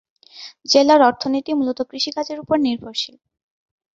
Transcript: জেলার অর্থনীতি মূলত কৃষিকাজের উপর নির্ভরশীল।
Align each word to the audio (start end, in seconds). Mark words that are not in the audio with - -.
জেলার 0.65 1.01
অর্থনীতি 1.01 1.51
মূলত 1.53 1.79
কৃষিকাজের 1.89 2.37
উপর 2.39 2.57
নির্ভরশীল। 2.59 3.15